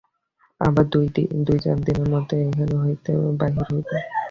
আবার 0.61 0.85
দুই-চার 1.45 1.77
দিনের 1.85 2.07
মধ্যে 2.13 2.35
এখান 2.43 2.69
হইতে 2.83 3.11
বাহির 3.39 3.63
হইব। 3.67 3.89